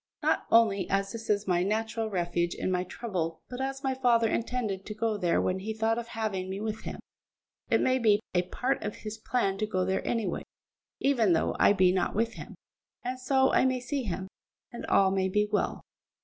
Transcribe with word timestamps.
Not 0.23 0.47
only 0.49 0.89
as 0.89 1.11
this 1.11 1.29
is 1.29 1.47
my 1.47 1.61
natural 1.61 2.09
refuge 2.09 2.55
in 2.55 2.71
my 2.71 2.83
trouble, 2.83 3.43
but 3.51 3.61
as 3.61 3.83
my 3.83 3.93
father 3.93 4.27
intended 4.27 4.83
to 4.87 4.95
go 4.95 5.15
there 5.15 5.39
when 5.39 5.59
he 5.59 5.75
thought 5.75 5.99
of 5.99 6.07
having 6.07 6.49
me 6.49 6.59
with 6.59 6.81
him, 6.85 6.99
it 7.69 7.79
may 7.79 7.99
be 7.99 8.19
a 8.33 8.41
part 8.41 8.81
of 8.81 8.95
his 9.05 9.19
plan 9.19 9.59
to 9.59 9.67
go 9.67 9.85
there 9.85 10.01
any 10.03 10.25
way, 10.25 10.41
even 10.99 11.33
though 11.33 11.55
I 11.59 11.73
be 11.73 11.91
not 11.91 12.15
with 12.15 12.33
him; 12.33 12.55
and 13.03 13.19
so 13.19 13.51
I 13.53 13.63
may 13.63 13.79
see 13.79 14.01
him, 14.01 14.27
and 14.71 14.87
all 14.87 15.11
may 15.11 15.29
be 15.29 15.47
well." 15.51 15.83